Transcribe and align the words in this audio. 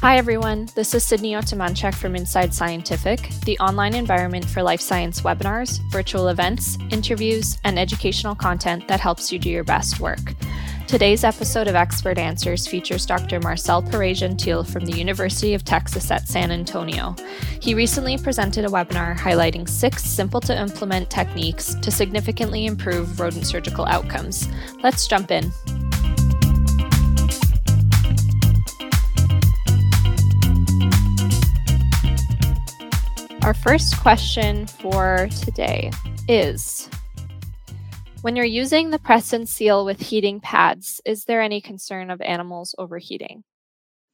Hi, 0.00 0.16
everyone. 0.16 0.68
This 0.76 0.94
is 0.94 1.02
Sydney 1.02 1.32
Otomanchek 1.32 1.92
from 1.92 2.14
Inside 2.14 2.54
Scientific, 2.54 3.30
the 3.44 3.58
online 3.58 3.94
environment 3.94 4.44
for 4.44 4.62
life 4.62 4.80
science 4.80 5.22
webinars, 5.22 5.80
virtual 5.90 6.28
events, 6.28 6.78
interviews, 6.90 7.58
and 7.64 7.76
educational 7.76 8.36
content 8.36 8.86
that 8.86 9.00
helps 9.00 9.32
you 9.32 9.40
do 9.40 9.50
your 9.50 9.64
best 9.64 9.98
work. 9.98 10.34
Today's 10.86 11.24
episode 11.24 11.66
of 11.66 11.74
Expert 11.74 12.16
Answers 12.16 12.68
features 12.68 13.06
Dr. 13.06 13.40
Marcel 13.40 13.82
Perret-Gentil 13.82 14.68
from 14.68 14.84
the 14.84 14.96
University 14.96 15.52
of 15.52 15.64
Texas 15.64 16.12
at 16.12 16.28
San 16.28 16.52
Antonio. 16.52 17.16
He 17.60 17.74
recently 17.74 18.16
presented 18.16 18.64
a 18.64 18.68
webinar 18.68 19.18
highlighting 19.18 19.68
six 19.68 20.04
simple 20.04 20.40
to 20.42 20.56
implement 20.56 21.10
techniques 21.10 21.74
to 21.74 21.90
significantly 21.90 22.66
improve 22.66 23.18
rodent 23.18 23.46
surgical 23.46 23.84
outcomes. 23.84 24.48
Let's 24.80 25.08
jump 25.08 25.32
in. 25.32 25.50
Our 33.48 33.54
first 33.54 33.98
question 34.00 34.66
for 34.66 35.26
today 35.40 35.90
is 36.28 36.86
when 38.20 38.36
you're 38.36 38.44
using 38.44 38.90
the 38.90 38.98
press 38.98 39.32
and 39.32 39.48
seal 39.48 39.86
with 39.86 40.02
heating 40.02 40.38
pads, 40.38 41.00
is 41.06 41.24
there 41.24 41.40
any 41.40 41.62
concern 41.62 42.10
of 42.10 42.20
animals 42.20 42.74
overheating? 42.76 43.44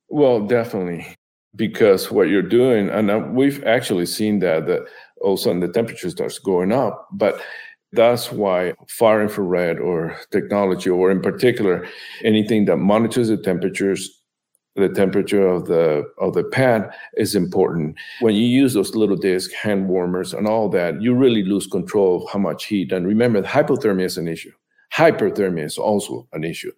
Well, 0.09 0.47
definitely, 0.47 1.17
because 1.57 2.13
what 2.13 2.29
you're 2.29 2.43
doing, 2.43 2.89
and 2.91 3.11
uh, 3.11 3.27
we've 3.29 3.65
actually 3.65 4.07
seen 4.07 4.39
that 4.39 4.69
that 4.69 4.87
all 5.21 5.33
of 5.33 5.41
a 5.41 5.43
sudden 5.43 5.59
the 5.59 5.67
temperature 5.67 6.11
starts 6.11 6.39
going 6.39 6.71
up, 6.71 7.09
but 7.11 7.43
that's 7.91 8.31
why 8.31 8.75
far 8.89 9.21
infrared 9.21 9.81
or 9.81 10.17
technology, 10.31 10.91
or 10.91 11.11
in 11.11 11.21
particular, 11.21 11.89
anything 12.23 12.67
that 12.67 12.77
monitors 12.77 13.31
the 13.31 13.37
temperatures 13.37 14.24
the 14.77 14.89
temperature 14.89 15.47
of 15.47 15.67
the 15.67 16.05
of 16.19 16.35
the 16.35 16.45
pad 16.45 16.91
is 17.15 17.35
important. 17.35 17.97
When 18.21 18.35
you 18.35 18.47
use 18.47 18.75
those 18.75 18.95
little 18.95 19.17
disc 19.17 19.53
hand 19.53 19.89
warmers 19.89 20.35
and 20.35 20.47
all 20.47 20.69
that, 20.71 21.01
you 21.01 21.15
really 21.15 21.45
lose 21.45 21.67
control 21.67 22.23
of 22.23 22.31
how 22.31 22.39
much 22.39 22.67
heat. 22.67 22.93
And 22.93 23.07
remember, 23.07 23.43
hypothermia 23.43 24.05
is 24.05 24.19
an 24.19 24.29
issue. 24.29 24.53
Hyperthermia 24.93 25.65
is 25.65 25.79
also 25.79 26.27
an 26.33 26.45
issue. 26.45 26.73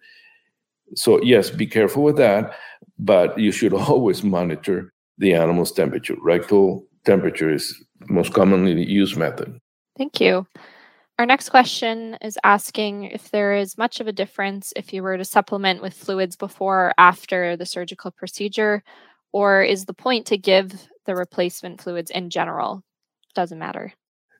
So 0.95 1.21
yes, 1.23 1.49
be 1.49 1.65
careful 1.67 2.03
with 2.03 2.17
that, 2.17 2.55
but 2.99 3.37
you 3.37 3.51
should 3.51 3.73
always 3.89 4.23
monitor 4.23 4.93
the 5.17 5.33
animal's 5.33 5.71
temperature. 5.71 6.15
Rectal 6.21 6.85
temperature 7.05 7.51
is 7.51 7.75
most 8.09 8.33
commonly 8.33 8.83
used 8.85 9.17
method. 9.17 9.59
Thank 9.97 10.21
you. 10.21 10.45
Our 11.19 11.25
next 11.25 11.49
question 11.49 12.15
is 12.21 12.37
asking 12.43 13.05
if 13.05 13.31
there 13.31 13.55
is 13.55 13.75
much 13.75 13.99
of 13.99 14.05
a 14.05 14.11
difference 14.11 14.71
if 14.75 14.93
you 14.93 15.01
were 15.01 15.17
to 15.17 15.25
supplement 15.25 15.81
with 15.81 15.95
fluids 15.95 16.35
before 16.35 16.89
or 16.89 16.93
after 16.99 17.57
the 17.57 17.65
surgical 17.65 18.11
procedure, 18.11 18.83
or 19.31 19.63
is 19.63 19.85
the 19.85 19.95
point 19.95 20.27
to 20.27 20.37
give 20.37 20.87
the 21.05 21.15
replacement 21.15 21.81
fluids 21.81 22.11
in 22.11 22.29
general? 22.29 22.83
Doesn't 23.33 23.57
matter. 23.57 23.93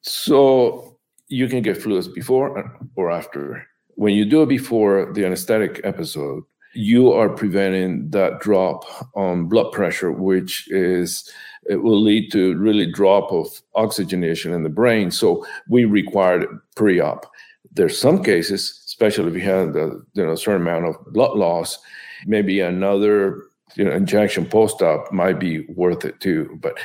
So 0.04 1.00
you 1.30 1.48
can 1.48 1.64
get 1.64 1.82
fluids 1.82 2.08
before 2.08 2.78
or 2.96 3.10
after. 3.10 3.66
When 3.96 4.14
you 4.14 4.26
do 4.26 4.44
it 4.44 4.50
before 4.50 5.12
the 5.14 5.26
anesthetic 5.26 5.82
episode, 5.84 6.44
you 6.78 7.12
are 7.12 7.30
preventing 7.30 8.10
that 8.12 8.40
drop 8.40 8.86
on 9.16 9.48
blood 9.48 9.72
pressure, 9.72 10.12
which 10.12 10.68
is 10.70 11.30
it 11.64 11.84
will 11.84 12.02
lead 12.02 12.32
to 12.32 12.56
really 12.58 12.90
drop 12.90 13.32
of 13.32 13.62
oxygenation 13.76 14.54
in 14.54 14.64
the 14.64 14.70
brain. 14.70 15.12
So 15.12 15.46
we 15.68 15.86
required 15.86 16.46
pre-op. 16.76 17.26
There's 17.74 18.00
some 18.00 18.24
cases, 18.24 18.82
especially 18.86 19.30
if 19.30 19.36
you 19.36 19.50
have 19.50 19.76
a 19.76 20.00
you 20.14 20.26
know 20.26 20.36
certain 20.36 20.62
amount 20.62 20.86
of 20.86 21.14
blood 21.14 21.38
loss, 21.38 21.78
maybe 22.26 22.60
another 22.60 23.44
you 23.76 23.84
know 23.84 23.92
injection 23.92 24.46
post-op 24.46 25.12
might 25.12 25.40
be 25.40 25.66
worth 25.70 26.06
it 26.06 26.20
too. 26.20 26.58
But 26.62 26.78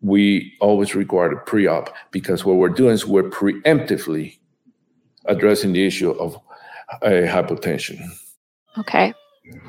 we 0.00 0.52
always 0.60 0.94
required 0.94 1.32
a 1.32 1.36
pre-op 1.36 1.94
because 2.10 2.44
what 2.44 2.56
we're 2.56 2.68
doing 2.68 2.94
is 2.94 3.06
we're 3.06 3.30
preemptively 3.30 4.38
addressing 5.26 5.72
the 5.72 5.86
issue 5.86 6.10
of 6.10 6.36
a 7.02 7.26
hypotension. 7.26 8.00
Okay. 8.78 9.14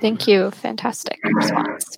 Thank 0.02 0.28
you. 0.28 0.52
Fantastic 0.52 1.20
response. 1.24 1.98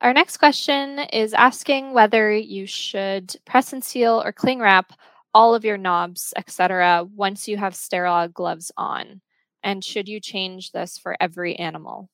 Our 0.00 0.14
next 0.14 0.38
question 0.38 1.00
is 1.12 1.34
asking 1.34 1.92
whether 1.92 2.32
you 2.32 2.66
should 2.66 3.36
press 3.44 3.72
and 3.72 3.84
seal 3.84 4.22
or 4.24 4.32
cling 4.32 4.60
wrap 4.60 4.92
all 5.34 5.54
of 5.54 5.64
your 5.64 5.76
knobs, 5.76 6.32
etc., 6.36 7.06
once 7.14 7.46
you 7.46 7.56
have 7.56 7.74
sterile 7.74 8.28
gloves 8.28 8.72
on. 8.76 9.20
And 9.62 9.84
should 9.84 10.08
you 10.08 10.20
change 10.20 10.72
this 10.72 10.98
for 10.98 11.16
every 11.20 11.54
animal? 11.56 12.08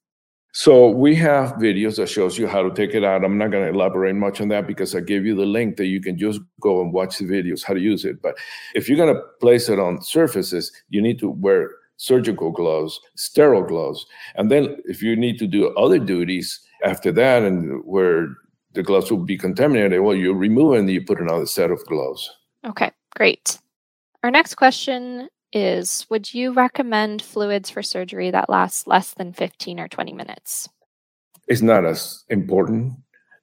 So 0.53 0.89
we 0.89 1.15
have 1.17 1.53
videos 1.55 1.97
that 1.97 2.09
shows 2.09 2.39
you 2.39 2.47
how 2.47 2.63
to 2.63 2.75
take 2.75 2.95
it 2.95 3.05
out. 3.05 3.25
I'm 3.25 3.37
not 3.39 3.51
going 3.51 3.65
to 3.65 3.79
elaborate 3.79 4.17
much 4.17 4.41
on 4.41 4.49
that 4.49 4.67
because 4.67 4.95
I 4.95 5.01
gave 5.01 5.27
you 5.27 5.35
the 5.37 5.45
link 5.45 5.77
that 5.77 5.87
you 5.87 6.01
can 6.01 6.19
just 6.19 6.41
go 6.61 6.81
and 6.81 6.93
watch 6.93 7.19
the 7.19 7.25
videos 7.27 7.63
how 7.63 7.75
to 7.75 7.81
use 7.81 8.05
it. 8.05 8.23
But 8.23 8.37
if 8.75 8.89
you're 8.89 8.97
going 8.97 9.15
to 9.15 9.21
place 9.39 9.69
it 9.69 9.79
on 9.79 10.01
surfaces, 10.01 10.73
you 10.89 11.03
need 11.03 11.19
to 11.19 11.29
wear 11.29 11.71
surgical 11.97 12.51
gloves, 12.51 13.01
sterile 13.17 13.63
gloves. 13.63 14.07
And 14.35 14.51
then 14.51 14.77
if 14.85 15.03
you 15.03 15.17
need 15.17 15.39
to 15.39 15.47
do 15.47 15.69
other 15.77 15.99
duties 15.99 16.61
after 16.85 17.13
that 17.13 17.43
and 17.43 17.83
where 17.85 18.29
the 18.75 18.83
gloves 18.83 19.11
will 19.11 19.19
be 19.19 19.39
contaminated, 19.39 20.01
well, 20.01 20.15
you 20.15 20.35
remove 20.35 20.75
it 20.75 20.81
and 20.81 20.91
you 20.91 21.05
put 21.05 21.21
another 21.21 21.47
set 21.47 21.71
of 21.71 21.85
gloves. 21.87 22.31
Okay, 22.65 22.91
great. 23.17 23.59
Our 24.23 24.31
next 24.31 24.57
question 24.57 25.29
is 25.53 26.07
Would 26.11 26.35
you 26.35 26.53
recommend 26.53 27.23
fluids 27.23 27.71
for 27.71 27.83
surgery 27.83 28.31
that 28.31 28.51
lasts 28.51 28.87
less 28.87 29.15
than 29.15 29.33
15 29.33 29.81
or 29.81 29.89
20 29.89 30.13
minutes? 30.13 30.69
It's 31.49 31.63
not 31.63 31.85
as 31.85 32.25
important. 32.29 32.95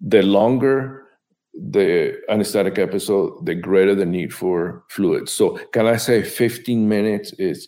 The 0.02 0.22
longer 0.22 1.04
the 1.54 2.20
anesthetic 2.30 2.80
episode, 2.80 3.46
the 3.46 3.56
greater 3.56 3.96
the 3.96 4.06
need 4.06 4.34
for 4.34 4.84
fluids. 4.90 5.32
So, 5.32 5.58
can 5.72 5.86
I 5.86 5.98
say 5.98 6.24
15 6.24 6.90
minutes 6.90 7.32
is 7.34 7.68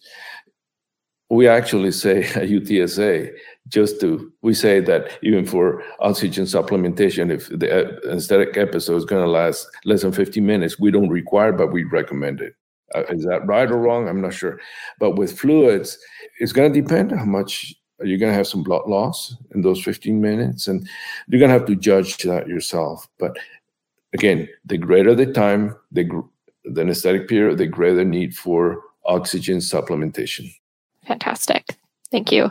we 1.35 1.47
actually 1.47 1.91
say 1.91 2.23
UTSA, 2.33 3.31
just 3.67 3.99
to, 4.01 4.31
we 4.41 4.53
say 4.53 4.79
that 4.79 5.17
even 5.23 5.45
for 5.45 5.83
oxygen 5.99 6.45
supplementation, 6.45 7.31
if 7.31 7.49
the 7.49 7.99
anesthetic 8.09 8.57
episode 8.57 8.95
is 8.95 9.05
going 9.05 9.23
to 9.23 9.29
last 9.29 9.67
less 9.85 10.03
than 10.03 10.11
50 10.11 10.39
minutes, 10.41 10.79
we 10.79 10.91
don't 10.91 11.09
require, 11.09 11.51
but 11.51 11.71
we 11.71 11.83
recommend 11.83 12.41
it. 12.41 12.55
Uh, 12.93 13.03
is 13.09 13.23
that 13.25 13.45
right 13.47 13.69
or 13.69 13.77
wrong? 13.77 14.07
I'm 14.07 14.21
not 14.21 14.33
sure. 14.33 14.59
But 14.99 15.15
with 15.15 15.37
fluids, 15.37 15.97
it's 16.39 16.53
going 16.53 16.71
to 16.71 16.81
depend 16.81 17.11
how 17.11 17.25
much 17.25 17.73
you're 18.01 18.19
going 18.19 18.31
to 18.31 18.37
have 18.37 18.47
some 18.47 18.63
blood 18.63 18.87
loss 18.87 19.35
in 19.53 19.61
those 19.61 19.81
15 19.83 20.21
minutes, 20.21 20.67
and 20.67 20.87
you're 21.27 21.39
going 21.39 21.49
to 21.49 21.57
have 21.57 21.67
to 21.67 21.75
judge 21.75 22.17
that 22.19 22.47
yourself. 22.47 23.07
But 23.17 23.37
again, 24.13 24.47
the 24.65 24.77
greater 24.77 25.15
the 25.15 25.31
time, 25.31 25.75
the, 25.91 26.07
the 26.65 26.81
anesthetic 26.81 27.27
period, 27.27 27.57
the 27.57 27.67
greater 27.67 28.05
need 28.05 28.35
for 28.35 28.81
oxygen 29.05 29.57
supplementation. 29.57 30.53
Fantastic. 31.05 31.77
Thank 32.11 32.31
you. 32.31 32.49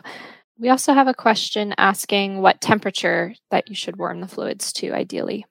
We 0.59 0.69
also 0.69 0.95
have 0.95 1.09
a 1.09 1.15
question 1.15 1.75
asking 1.79 2.41
what 2.41 2.61
temperature 2.61 3.35
that 3.51 3.69
you 3.69 3.75
should 3.75 3.97
warm 3.97 4.21
the 4.21 4.29
fluids 4.29 4.73
to 4.75 4.93
ideally. 4.93 5.45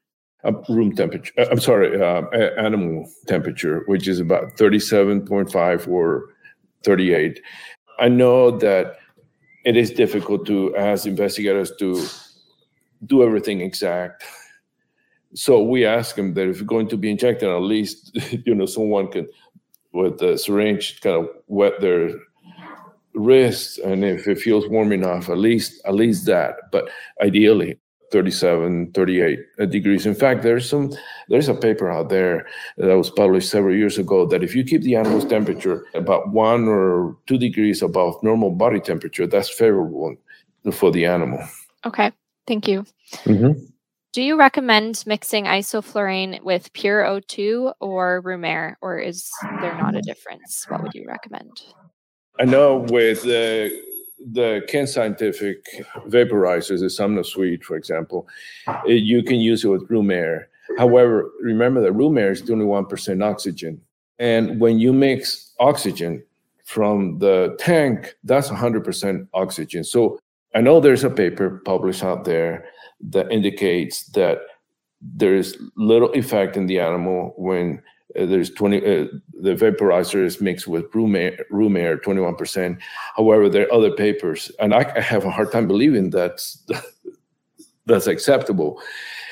Uh, 0.46 0.53
room 0.69 0.94
temperature. 0.96 1.34
Uh, 1.38 1.46
I'm 1.52 1.59
sorry, 1.59 2.02
uh, 2.02 2.22
animal 2.58 3.09
temperature, 3.28 3.84
which 3.88 4.08
is 4.08 4.19
about 4.19 4.56
37.5 4.58 5.88
or 5.88 6.30
38. 6.84 7.40
I 8.00 8.09
know 8.09 8.52
that 8.58 8.97
it 9.66 9.78
is 9.78 9.91
difficult 9.91 10.46
to 10.47 10.75
ask 10.75 11.06
investigators 11.06 11.72
to 11.80 12.06
do 13.06 13.24
everything 13.24 13.62
exact. 13.62 14.24
So 15.34 15.64
we 15.64 15.85
ask 15.85 16.16
them 16.16 16.34
that 16.34 16.47
if 16.47 16.58
you're 16.58 16.66
going 16.66 16.90
to 16.90 16.97
be 16.97 17.09
injected, 17.09 17.50
at 17.50 17.62
least 17.62 18.18
you 18.46 18.53
know 18.53 18.66
someone 18.66 19.12
can, 19.12 19.28
with 19.94 20.20
the 20.20 20.38
syringe, 20.38 21.02
kind 21.02 21.24
of 21.24 21.30
wet 21.47 21.80
their 21.81 22.12
wrist 23.16 23.79
and 23.79 24.03
if 24.03 24.28
it 24.28 24.40
feels 24.40 24.68
warm 24.68 24.91
enough 24.91 25.29
at 25.29 25.37
least 25.37 25.82
at 25.85 25.96
least 25.96 26.26
that. 26.26 26.55
But 26.72 26.90
ideally 27.22 27.79
37 28.14 28.91
38 28.91 29.40
degrees. 29.72 30.05
In 30.05 30.14
fact 30.14 30.43
there's 30.43 30.70
some 30.70 30.93
there's 31.29 31.49
a 31.49 31.55
paper 31.55 31.91
out 31.91 32.09
there 32.09 32.46
that 32.78 32.96
was 32.96 33.09
published 33.09 33.49
several 33.49 33.76
years 33.76 33.97
ago 33.97 34.28
that 34.28 34.43
if 34.43 34.55
you 34.55 34.64
keep 34.64 34.84
the 34.84 34.96
animal's 34.96 35.26
temperature 35.26 35.85
about 35.96 36.32
one 36.32 36.67
or 36.67 37.17
two 37.26 37.40
degrees 37.40 37.82
above 37.82 38.22
normal 38.22 38.52
body 38.52 38.79
temperature 38.79 39.26
that's 39.26 39.49
favorable 39.49 40.16
for 40.72 40.91
the 40.91 41.05
animal. 41.05 41.40
Okay 41.85 42.11
thank 42.47 42.67
you. 42.67 42.85
Mm-hmm. 43.26 43.59
do 44.14 44.22
you 44.22 44.37
recommend 44.37 45.03
mixing 45.08 45.46
isoflurane 45.46 46.41
with 46.43 46.72
pure 46.73 47.03
o2 47.03 47.73
or 47.79 48.22
room 48.22 48.46
air 48.46 48.78
or 48.82 48.99
is 48.99 49.29
there 49.61 49.76
not 49.76 49.96
a 49.96 50.02
difference? 50.02 50.66
What 50.70 50.84
would 50.84 50.93
you 50.93 51.05
recommend 51.08 51.52
I 52.40 52.46
know 52.46 52.78
with 52.90 53.24
the 53.24 53.84
the 54.26 54.62
Kent 54.70 54.90
Scientific 54.90 55.66
vaporizers, 56.08 56.80
the 56.80 56.85
SomnoSuite, 56.85 57.64
for 57.64 57.76
example, 57.76 58.28
it, 58.85 59.03
you 59.03 59.22
can 59.22 59.40
use 59.41 59.66
it 59.66 59.68
with 59.68 59.90
room 59.90 60.09
air. 60.09 60.47
However, 60.78 61.30
remember 61.41 61.82
that 61.82 61.91
room 61.91 62.18
air 62.18 62.32
is 62.32 62.50
only 62.50 62.66
one 62.66 62.85
percent 62.85 63.22
oxygen, 63.22 63.82
and 64.20 64.59
when 64.59 64.80
you 64.80 64.94
mix 64.94 65.53
oxygen 65.59 66.24
from 66.64 67.20
the 67.20 67.56
tank, 67.59 68.16
that's 68.24 68.50
100% 68.50 69.28
oxygen. 69.34 69.84
So 69.84 70.18
I 70.56 70.62
know 70.62 70.80
there's 70.80 71.03
a 71.03 71.09
paper 71.09 71.62
published 71.66 72.03
out 72.03 72.24
there 72.24 72.66
that 73.09 73.32
indicates 73.32 74.06
that 74.12 74.40
there 75.02 75.35
is 75.35 75.58
little 75.76 76.12
effect 76.14 76.56
in 76.56 76.68
the 76.68 76.80
animal 76.80 77.34
when 77.38 77.82
uh, 78.19 78.25
there's 78.25 78.51
20 78.51 78.77
uh, 78.77 79.07
the 79.41 79.55
vaporizer 79.55 80.23
is 80.23 80.41
mixed 80.41 80.67
with 80.67 80.93
room 80.93 81.15
air, 81.15 81.45
room 81.49 81.75
air 81.75 81.97
21% 81.97 82.79
however 83.15 83.49
there 83.49 83.65
are 83.65 83.73
other 83.73 83.91
papers 83.91 84.51
and 84.59 84.73
I, 84.73 84.91
I 84.95 85.01
have 85.01 85.25
a 85.25 85.31
hard 85.31 85.51
time 85.51 85.67
believing 85.67 86.09
that's 86.09 86.63
that's 87.85 88.07
acceptable. 88.07 88.81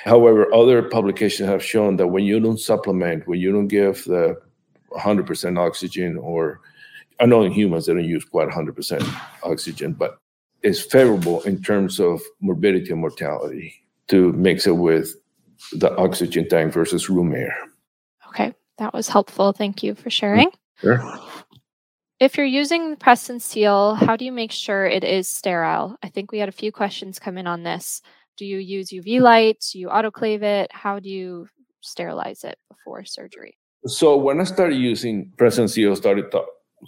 However 0.04 0.54
other 0.54 0.82
publications 0.84 1.48
have 1.48 1.64
shown 1.64 1.96
that 1.98 2.08
when 2.08 2.24
you 2.26 2.40
don't 2.40 2.60
supplement 2.60 3.28
when 3.28 3.40
you 3.40 3.52
don't 3.52 3.68
give 3.68 4.04
the 4.06 4.36
100% 4.92 5.58
oxygen 5.58 6.18
or 6.18 6.60
i 7.20 7.26
know 7.26 7.44
in 7.44 7.52
humans 7.52 7.86
they 7.86 7.94
don't 7.94 8.04
use 8.04 8.26
quite 8.26 8.50
100% 8.50 9.22
oxygen 9.44 9.94
but 9.94 10.18
it's 10.64 10.82
favorable 10.82 11.42
in 11.44 11.62
terms 11.62 12.00
of 12.00 12.22
morbidity 12.42 12.92
and 12.92 13.02
mortality 13.02 13.74
to 14.08 14.34
mix 14.34 14.68
it 14.68 14.76
with 14.76 15.16
the 15.74 15.96
oxygen 15.96 16.48
tank 16.50 16.74
versus 16.74 17.10
room 17.10 17.34
air 17.34 17.56
that 18.82 18.96
was 18.96 19.08
helpful. 19.08 19.54
Thank 19.54 19.84
you 19.84 19.94
for 19.94 20.10
sharing. 20.10 20.50
Mm, 20.50 20.54
sure. 20.82 21.20
If 22.20 22.36
you're 22.36 22.48
using 22.48 22.96
press 22.96 23.30
and 23.30 23.42
seal, 23.42 23.94
how 23.94 24.16
do 24.16 24.26
you 24.26 24.32
make 24.32 24.52
sure 24.52 24.88
it 24.88 25.04
is 25.04 25.28
sterile? 25.28 25.98
I 26.02 26.10
think 26.10 26.32
we 26.32 26.40
had 26.40 26.50
a 26.50 26.52
few 26.52 26.72
questions 26.72 27.20
come 27.20 27.38
in 27.38 27.46
on 27.46 27.62
this. 27.62 28.02
Do 28.38 28.46
you 28.46 28.58
use 28.58 28.90
UV 28.90 29.22
light? 29.22 29.64
Do 29.72 29.80
you 29.80 29.88
autoclave 29.90 30.42
it? 30.42 30.72
How 30.72 31.00
do 31.00 31.10
you 31.10 31.48
sterilize 31.82 32.44
it 32.44 32.58
before 32.70 33.06
surgery? 33.06 33.56
So 33.86 34.18
when 34.18 34.42
I 34.42 34.46
started 34.46 34.78
using 34.78 35.32
press 35.38 35.60
and 35.60 35.70
seal, 35.70 35.96
started 35.96 36.34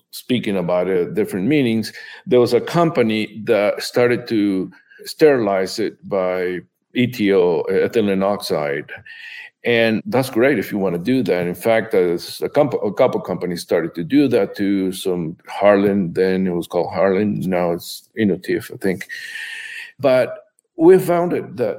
speaking 0.09 0.57
about 0.57 0.87
it, 0.87 1.13
different 1.13 1.47
meanings, 1.47 1.93
there 2.25 2.39
was 2.39 2.53
a 2.53 2.61
company 2.61 3.43
that 3.45 3.83
started 3.83 4.27
to 4.29 4.71
sterilize 5.05 5.77
it 5.77 5.97
by 6.09 6.59
ETO, 6.95 7.65
ethylene 7.69 8.23
oxide. 8.23 8.91
And 9.65 10.01
that's 10.05 10.29
great 10.29 10.59
if 10.59 10.71
you 10.71 10.77
want 10.77 10.95
to 10.95 11.01
do 11.01 11.23
that. 11.23 11.47
In 11.47 11.55
fact, 11.55 11.93
a, 11.93 12.19
comp- 12.53 12.83
a 12.83 12.91
couple 12.91 13.21
of 13.21 13.25
companies 13.25 13.61
started 13.61 13.95
to 13.95 14.03
do 14.03 14.27
that 14.27 14.55
too. 14.55 14.91
Some 14.91 15.37
Harlan, 15.47 16.13
then 16.13 16.47
it 16.47 16.51
was 16.51 16.67
called 16.67 16.91
Harlan. 16.93 17.39
Now 17.41 17.71
it's 17.71 18.09
Inotiv, 18.19 18.73
I 18.73 18.77
think. 18.77 19.07
But 19.99 20.37
we 20.75 20.99
found 20.99 21.31
it 21.31 21.55
that 21.57 21.77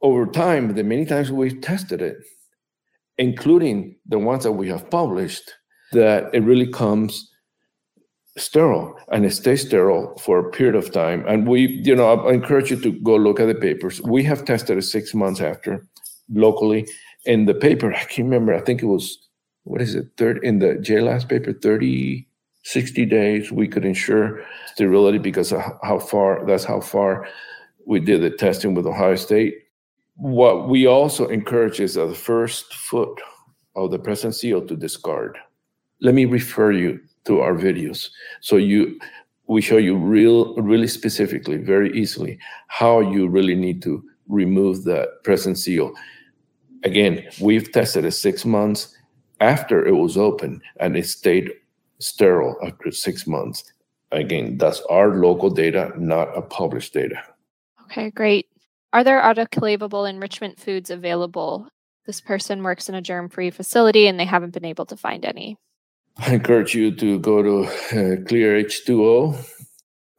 over 0.00 0.26
time, 0.26 0.74
the 0.74 0.82
many 0.82 1.04
times 1.04 1.30
we've 1.30 1.60
tested 1.60 2.02
it, 2.02 2.16
including 3.18 3.96
the 4.06 4.18
ones 4.18 4.42
that 4.42 4.52
we 4.52 4.68
have 4.68 4.90
published, 4.90 5.48
that 5.92 6.34
it 6.34 6.42
really 6.42 6.66
comes 6.66 7.30
sterile 8.36 8.96
and 9.12 9.24
it 9.24 9.30
stays 9.30 9.64
sterile 9.64 10.16
for 10.18 10.38
a 10.38 10.50
period 10.50 10.74
of 10.74 10.90
time. 10.90 11.24
And 11.28 11.46
we, 11.46 11.66
you 11.84 11.94
know, 11.94 12.14
I 12.26 12.32
encourage 12.32 12.70
you 12.70 12.80
to 12.80 12.92
go 13.00 13.14
look 13.14 13.38
at 13.38 13.46
the 13.46 13.54
papers. 13.54 14.00
We 14.02 14.24
have 14.24 14.44
tested 14.44 14.78
it 14.78 14.82
six 14.82 15.14
months 15.14 15.40
after 15.40 15.86
locally 16.32 16.88
in 17.24 17.46
the 17.46 17.54
paper, 17.54 17.92
I 17.94 18.04
can't 18.04 18.28
remember, 18.28 18.54
I 18.54 18.60
think 18.60 18.82
it 18.82 18.86
was, 18.86 19.18
what 19.64 19.80
is 19.80 19.94
it, 19.94 20.08
third 20.16 20.42
in 20.42 20.58
the 20.58 20.74
JAALAS 20.74 21.28
paper, 21.28 21.52
30, 21.52 22.26
60 22.64 23.06
days, 23.06 23.50
we 23.50 23.66
could 23.66 23.84
ensure 23.84 24.44
sterility 24.66 25.18
because 25.18 25.52
of 25.52 25.62
how 25.82 25.98
far, 25.98 26.44
that's 26.46 26.64
how 26.64 26.80
far 26.80 27.26
we 27.86 27.98
did 27.98 28.22
the 28.22 28.30
testing 28.30 28.74
with 28.74 28.86
Ohio 28.86 29.16
State. 29.16 29.54
What 30.14 30.68
we 30.68 30.86
also 30.86 31.26
encourage 31.28 31.80
is 31.80 31.94
the 31.94 32.14
first 32.14 32.72
foot 32.74 33.20
of 33.74 33.90
the 33.90 33.98
press 33.98 34.24
and 34.24 34.34
seal 34.34 34.64
to 34.66 34.76
discard. 34.76 35.38
Let 36.00 36.14
me 36.14 36.24
refer 36.24 36.72
you 36.72 37.00
to 37.24 37.40
our 37.40 37.54
videos. 37.54 38.10
So 38.40 38.56
you 38.56 38.98
we 39.48 39.60
show 39.60 39.76
you 39.76 39.96
real 39.96 40.54
really 40.54 40.86
specifically, 40.86 41.56
very 41.56 41.92
easily, 41.98 42.38
how 42.68 43.00
you 43.00 43.28
really 43.28 43.54
need 43.54 43.82
to 43.82 44.02
remove 44.28 44.84
the 44.84 45.08
press 45.24 45.46
and 45.46 45.58
seal 45.58 45.92
again, 46.82 47.24
we've 47.40 47.70
tested 47.72 48.04
it 48.04 48.12
six 48.12 48.44
months 48.44 48.96
after 49.40 49.84
it 49.86 49.94
was 49.94 50.16
open 50.16 50.62
and 50.78 50.96
it 50.96 51.06
stayed 51.06 51.52
sterile 51.98 52.56
after 52.64 52.90
six 52.90 53.26
months. 53.26 53.64
Again, 54.10 54.58
that's 54.58 54.80
our 54.90 55.16
local 55.16 55.50
data, 55.50 55.92
not 55.96 56.36
a 56.36 56.42
published 56.42 56.92
data. 56.92 57.22
Okay, 57.84 58.10
great. 58.10 58.46
Are 58.92 59.04
there 59.04 59.22
autoclavable 59.22 60.08
enrichment 60.08 60.60
foods 60.60 60.90
available? 60.90 61.68
This 62.06 62.20
person 62.20 62.62
works 62.62 62.88
in 62.88 62.94
a 62.94 63.02
germ 63.02 63.28
free 63.28 63.50
facility 63.50 64.06
and 64.06 64.18
they 64.18 64.24
haven't 64.24 64.52
been 64.52 64.64
able 64.64 64.86
to 64.86 64.96
find 64.96 65.24
any. 65.24 65.56
I 66.18 66.34
encourage 66.34 66.74
you 66.74 66.94
to 66.96 67.18
go 67.20 67.42
to 67.42 67.64
uh, 67.64 68.28
Clear 68.28 68.62
H2O 68.62 69.44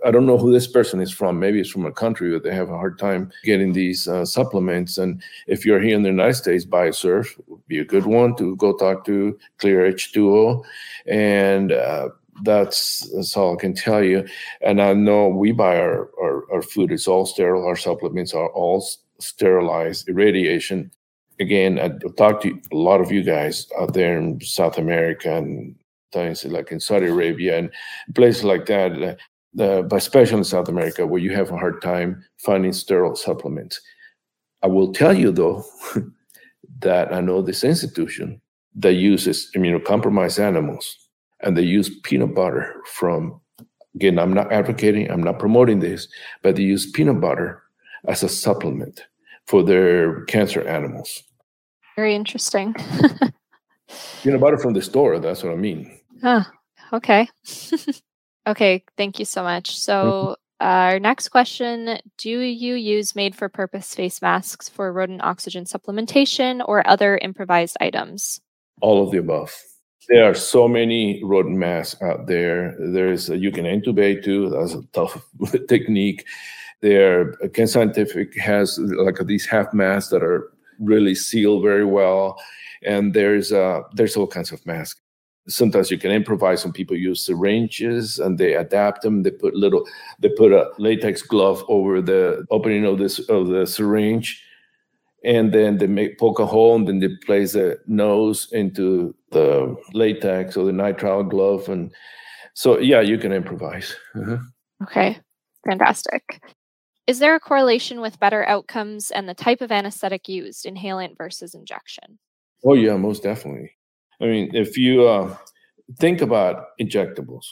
I 0.05 0.11
don't 0.11 0.25
know 0.25 0.37
who 0.37 0.51
this 0.51 0.67
person 0.67 1.01
is 1.01 1.11
from. 1.11 1.39
Maybe 1.39 1.59
it's 1.59 1.69
from 1.69 1.85
a 1.85 1.91
country 1.91 2.29
where 2.29 2.39
they 2.39 2.53
have 2.53 2.69
a 2.69 2.77
hard 2.77 2.99
time 2.99 3.31
getting 3.43 3.73
these 3.73 4.07
uh, 4.07 4.25
supplements. 4.25 4.97
And 4.97 5.21
if 5.47 5.65
you're 5.65 5.79
here 5.79 5.95
in 5.95 6.03
the 6.03 6.09
United 6.09 6.35
States, 6.35 6.65
Bio-Serv 6.65 7.33
would 7.47 7.65
be 7.67 7.79
a 7.79 7.85
good 7.85 8.05
one 8.05 8.35
to 8.35 8.55
go 8.57 8.75
talk 8.75 9.05
to 9.05 9.37
Clear 9.59 9.91
H2O. 9.91 10.63
And 11.07 11.71
uh, 11.71 12.09
that's, 12.43 13.09
that's 13.13 13.37
all 13.37 13.53
I 13.53 13.61
can 13.61 13.73
tell 13.73 14.03
you. 14.03 14.27
And 14.61 14.81
I 14.81 14.93
know 14.93 15.27
we 15.27 15.51
buy 15.51 15.77
our, 15.77 16.09
our, 16.21 16.51
our 16.51 16.61
food, 16.61 16.91
it's 16.91 17.07
all 17.07 17.25
sterile. 17.25 17.65
Our 17.65 17.77
supplements 17.77 18.33
are 18.33 18.49
all 18.49 18.85
sterilized, 19.19 20.09
irradiation. 20.09 20.91
Again, 21.39 21.79
I 21.79 21.89
talked 22.17 22.43
to 22.43 22.59
a 22.71 22.75
lot 22.75 23.01
of 23.01 23.11
you 23.11 23.23
guys 23.23 23.67
out 23.79 23.93
there 23.93 24.17
in 24.17 24.39
South 24.41 24.77
America 24.77 25.33
and 25.35 25.75
like 26.45 26.71
in 26.71 26.79
Saudi 26.79 27.07
Arabia 27.07 27.57
and 27.57 27.71
places 28.13 28.43
like 28.43 28.67
that 28.67 29.17
uh, 29.59 29.81
but 29.83 29.97
especially 29.97 30.37
in 30.39 30.43
South 30.43 30.69
America, 30.69 31.05
where 31.05 31.21
you 31.21 31.33
have 31.33 31.51
a 31.51 31.57
hard 31.57 31.81
time 31.81 32.23
finding 32.37 32.73
sterile 32.73 33.15
supplements. 33.15 33.79
I 34.61 34.67
will 34.67 34.93
tell 34.93 35.13
you 35.13 35.31
though 35.31 35.63
that 36.79 37.13
I 37.13 37.21
know 37.21 37.41
this 37.41 37.63
institution 37.63 38.41
that 38.75 38.93
uses 38.93 39.51
immunocompromised 39.55 40.39
animals 40.39 40.97
and 41.41 41.57
they 41.57 41.61
use 41.61 41.99
peanut 42.03 42.33
butter 42.33 42.81
from 42.85 43.39
again 43.95 44.17
i'm 44.17 44.33
not 44.33 44.51
advocating 44.51 45.09
i'm 45.11 45.21
not 45.21 45.37
promoting 45.37 45.79
this 45.79 46.07
but 46.41 46.55
they 46.55 46.63
use 46.63 46.89
peanut 46.91 47.21
butter 47.21 47.61
as 48.07 48.23
a 48.23 48.29
supplement 48.29 49.05
for 49.45 49.63
their 49.63 50.23
cancer 50.25 50.65
animals. 50.67 51.23
Very 51.95 52.15
interesting. 52.15 52.73
Peanut 54.23 54.39
butter 54.41 54.57
from 54.57 54.73
the 54.73 54.81
store 54.81 55.19
that's 55.19 55.43
what 55.43 55.53
i 55.53 55.55
mean. 55.55 55.99
Huh 56.21 56.43
okay 56.91 57.27
Okay, 58.45 58.83
thank 58.97 59.19
you 59.19 59.25
so 59.25 59.43
much. 59.43 59.77
So, 59.77 60.35
our 60.59 60.99
next 60.99 61.29
question 61.29 61.99
Do 62.17 62.29
you 62.29 62.75
use 62.75 63.15
made 63.15 63.35
for 63.35 63.49
purpose 63.49 63.93
face 63.95 64.21
masks 64.21 64.69
for 64.69 64.91
rodent 64.91 65.23
oxygen 65.23 65.65
supplementation 65.65 66.63
or 66.65 66.87
other 66.87 67.17
improvised 67.17 67.77
items? 67.81 68.41
All 68.81 69.03
of 69.03 69.11
the 69.11 69.17
above. 69.17 69.53
There 70.09 70.29
are 70.29 70.35
so 70.35 70.67
many 70.67 71.23
rodent 71.23 71.57
masks 71.57 72.01
out 72.01 72.27
there. 72.27 72.75
There's 72.77 73.29
a, 73.29 73.37
you 73.37 73.51
can 73.51 73.65
intubate 73.65 74.23
too. 74.23 74.49
That's 74.49 74.73
a 74.73 74.83
tough 74.91 75.21
technique. 75.69 76.25
There, 76.81 77.31
Kent 77.53 77.69
Scientific 77.69 78.37
has 78.37 78.77
like 78.77 79.17
these 79.25 79.45
half 79.45 79.73
masks 79.73 80.09
that 80.09 80.21
are 80.21 80.51
really 80.79 81.15
sealed 81.15 81.63
very 81.63 81.85
well, 81.85 82.37
and 82.85 83.13
there's 83.13 83.53
uh, 83.53 83.81
there's 83.93 84.17
all 84.17 84.27
kinds 84.27 84.51
of 84.51 84.65
masks 84.65 84.99
sometimes 85.47 85.91
you 85.91 85.97
can 85.97 86.11
improvise 86.11 86.61
some 86.61 86.71
people 86.71 86.95
use 86.95 87.25
syringes 87.25 88.19
and 88.19 88.37
they 88.37 88.53
adapt 88.53 89.01
them. 89.01 89.23
They 89.23 89.31
put 89.31 89.53
little 89.55 89.85
they 90.19 90.29
put 90.29 90.51
a 90.51 90.71
latex 90.77 91.21
glove 91.21 91.63
over 91.67 92.01
the 92.01 92.45
opening 92.49 92.85
of 92.85 92.97
this 92.97 93.19
of 93.29 93.47
the 93.47 93.65
syringe 93.65 94.41
and 95.23 95.53
then 95.53 95.77
they 95.77 95.87
make 95.87 96.19
poke 96.19 96.39
a 96.39 96.45
hole 96.45 96.75
and 96.75 96.87
then 96.87 96.99
they 96.99 97.09
place 97.25 97.53
the 97.53 97.79
nose 97.87 98.47
into 98.51 99.15
the 99.31 99.75
latex 99.93 100.55
or 100.55 100.65
the 100.65 100.71
nitrile 100.71 101.29
glove. 101.29 101.67
And 101.69 101.91
so 102.53 102.79
yeah 102.79 103.01
you 103.01 103.17
can 103.17 103.33
improvise. 103.33 103.95
Uh-huh. 104.15 104.37
okay. 104.83 105.19
Fantastic. 105.65 106.41
Is 107.07 107.19
there 107.19 107.35
a 107.35 107.39
correlation 107.39 107.99
with 107.99 108.19
better 108.19 108.47
outcomes 108.47 109.11
and 109.11 109.27
the 109.27 109.33
type 109.33 109.61
of 109.61 109.71
anesthetic 109.71 110.29
used 110.29 110.65
inhalant 110.65 111.17
versus 111.17 111.53
injection? 111.53 112.17
Oh 112.65 112.75
yeah 112.75 112.95
most 112.95 113.23
definitely 113.23 113.71
I 114.21 114.25
mean, 114.25 114.55
if 114.55 114.77
you 114.77 115.07
uh, 115.07 115.35
think 115.99 116.21
about 116.21 116.67
injectables, 116.79 117.45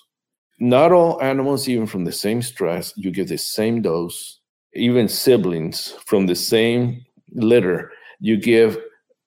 not 0.60 0.92
all 0.92 1.22
animals, 1.22 1.68
even 1.68 1.88
from 1.88 2.06
the 2.06 2.12
same 2.12 2.42
stress, 2.42 2.94
you 2.96 3.12
give 3.12 3.28
the 3.28 3.38
same 3.38 3.82
dose, 3.82 4.40
even 4.74 5.08
siblings 5.08 5.96
from 6.06 6.28
the 6.28 6.36
same 6.36 7.04
litter, 7.34 7.92
you 8.20 8.38
give 8.38 8.78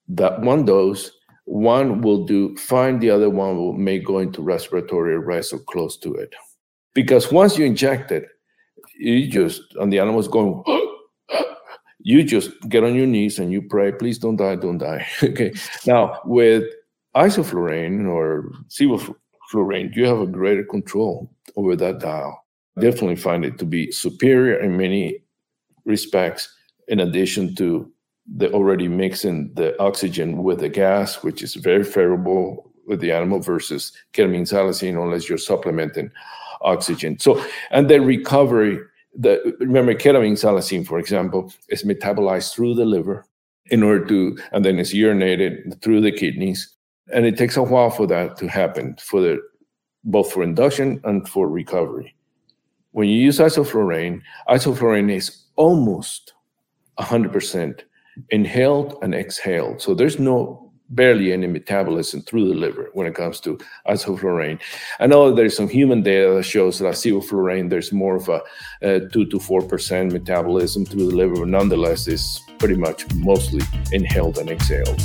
that 0.09 0.41
one 0.41 0.65
dose, 0.65 1.11
one 1.47 2.01
will 2.01 2.25
do 2.25 2.57
fine, 2.57 3.01
the 3.01 3.11
other 3.11 3.29
one 3.29 3.57
will 3.57 3.73
may 3.73 3.99
go 3.99 4.19
into 4.19 4.43
respiratory 4.43 5.15
arrest 5.15 5.53
or 5.53 5.59
close 5.59 5.97
to 5.99 6.15
it. 6.15 6.35
Because 6.95 7.33
once 7.33 7.59
you 7.59 7.65
inject 7.65 8.13
it, 8.13 8.29
you 8.97 9.29
just, 9.29 9.61
and 9.81 9.93
the 9.93 9.99
animal's 9.99 10.29
going, 10.29 10.63
you 11.99 12.23
just 12.23 12.51
get 12.69 12.85
on 12.85 12.95
your 12.95 13.07
knees 13.07 13.39
and 13.39 13.53
you 13.53 13.61
pray, 13.61 13.93
please 13.93 14.19
don't 14.19 14.37
die, 14.37 14.55
don't 14.55 14.79
die. 14.79 15.07
okay. 15.23 15.53
Now, 15.87 16.21
with 16.25 16.65
isoflurane 17.17 18.09
or 18.09 18.51
sevoflurane, 18.69 19.95
you 19.95 20.07
have 20.07 20.21
a 20.21 20.27
greater 20.27 20.65
control 20.65 21.31
over 21.57 21.77
that 21.77 22.01
dial. 22.01 22.45
Definitely 22.79 23.17
find 23.17 23.45
it 23.45 23.59
to 23.59 23.65
be 23.65 23.93
superior 23.93 24.59
in 24.59 24.77
many 24.77 25.23
respects 25.85 26.53
in 26.89 27.01
addition 27.01 27.55
to 27.57 27.91
the 28.37 28.51
already 28.53 28.89
mixing 28.89 29.53
the 29.55 29.79
oxygen 29.81 30.43
with 30.43 30.61
the 30.61 30.69
gas, 30.69 31.23
which 31.23 31.43
is 31.43 31.55
very 31.55 31.85
favorable 31.85 32.73
with 32.87 33.01
the 33.01 33.13
animal 33.13 33.39
versus 33.39 33.93
ketamine 34.13 34.43
xylazine 34.43 35.03
unless 35.03 35.29
you're 35.29 35.39
supplementing 35.39 36.11
oxygen. 36.63 37.19
So, 37.19 37.45
and 37.71 37.89
the 37.89 38.01
recovery, 38.01 38.79
remember 39.61 39.95
ketamine 39.95 40.33
xylazine, 40.33 40.87
for 40.87 40.99
example, 40.99 41.53
is 41.69 41.85
metabolized 41.85 42.55
through 42.55 42.75
the 42.75 42.85
liver 42.85 43.27
in 43.67 43.83
order 43.83 44.05
to, 44.07 44.39
and 44.53 44.65
then 44.65 44.79
it's 44.79 44.95
urinated 44.95 45.81
through 45.83 46.01
the 46.01 46.13
kidneys. 46.13 46.75
And 47.13 47.27
it 47.27 47.37
takes 47.37 47.57
a 47.57 47.63
while 47.63 47.91
for 47.91 48.07
that 48.07 48.37
to 48.39 48.49
happen, 48.49 48.97
for 49.01 49.21
the 49.21 49.39
both 50.05 50.33
for 50.33 50.43
induction 50.43 51.01
and 51.05 51.29
for 51.29 51.49
recovery. 51.49 52.15
When 52.93 53.09
you 53.09 53.17
use 53.17 53.39
isoflurane, 53.39 54.21
isoflurane 54.49 55.11
is 55.11 55.45
almost 55.57 56.35
100% 56.99 57.81
inhaled 58.31 58.97
and 59.03 59.15
exhaled. 59.15 59.81
So 59.81 59.95
there's 59.95 60.19
no 60.19 60.73
barely 60.91 61.33
any 61.33 61.47
metabolism 61.47 62.21
through 62.23 62.49
the 62.49 62.55
liver 62.55 62.91
when 62.93 63.07
it 63.07 63.15
comes 63.15 63.41
to 63.41 63.59
isoflurane. 63.89 64.61
I 65.01 65.07
know 65.07 65.35
there's 65.35 65.57
some 65.57 65.69
human 65.69 66.03
data 66.03 66.35
that 66.35 66.45
shows 66.45 66.79
that 66.79 66.95
sevoflurane, 66.95 67.71
there's 67.71 67.93
more 67.93 68.17
of 68.17 68.29
a, 68.29 68.43
a 68.83 69.01
2 69.01 69.27
to 69.27 69.39
4% 69.39 70.13
metabolism 70.13 70.85
through 70.85 71.11
the 71.11 71.17
liver, 71.17 71.37
but 71.37 71.49
nonetheless, 71.49 72.07
it's 72.07 72.41
pretty 72.59 72.77
much 72.77 73.13
mostly 73.15 73.63
inhaled 73.93 74.39
and 74.39 74.51
exhaled. 74.51 75.03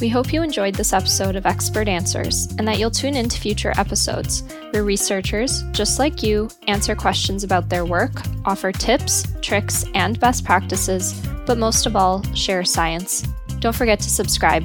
We 0.00 0.08
hope 0.08 0.32
you 0.32 0.42
enjoyed 0.42 0.76
this 0.76 0.92
episode 0.92 1.34
of 1.34 1.44
Expert 1.44 1.88
Answers 1.88 2.46
and 2.56 2.68
that 2.68 2.78
you'll 2.78 2.90
tune 2.90 3.16
in 3.16 3.28
to 3.28 3.40
future 3.40 3.72
episodes 3.76 4.44
where 4.70 4.84
researchers, 4.84 5.64
just 5.72 5.98
like 5.98 6.22
you, 6.22 6.48
answer 6.68 6.94
questions 6.94 7.42
about 7.42 7.68
their 7.68 7.84
work, 7.84 8.12
offer 8.44 8.70
tips, 8.70 9.26
tricks, 9.42 9.84
and 9.94 10.20
best 10.20 10.44
practices, 10.44 11.20
but 11.46 11.58
most 11.58 11.84
of 11.84 11.96
all, 11.96 12.22
share 12.34 12.64
science. 12.64 13.22
Don't 13.58 13.74
forget 13.74 13.98
to 13.98 14.08
subscribe. 14.08 14.64